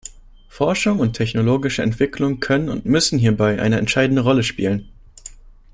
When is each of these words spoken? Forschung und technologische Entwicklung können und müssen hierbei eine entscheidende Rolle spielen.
Forschung 0.49 0.97
und 0.97 1.13
technologische 1.13 1.83
Entwicklung 1.83 2.39
können 2.39 2.69
und 2.69 2.85
müssen 2.85 3.19
hierbei 3.19 3.61
eine 3.61 3.77
entscheidende 3.77 4.23
Rolle 4.23 4.41
spielen. 4.41 4.89